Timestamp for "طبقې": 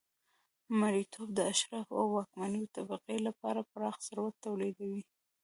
2.75-3.17